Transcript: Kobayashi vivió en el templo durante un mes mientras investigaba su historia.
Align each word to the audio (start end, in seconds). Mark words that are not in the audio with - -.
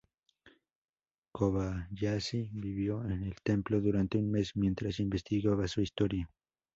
Kobayashi 1.31 2.49
vivió 2.53 3.03
en 3.05 3.21
el 3.21 3.35
templo 3.43 3.79
durante 3.79 4.17
un 4.17 4.31
mes 4.31 4.55
mientras 4.55 4.99
investigaba 4.99 5.67
su 5.67 5.81
historia. 5.81 6.27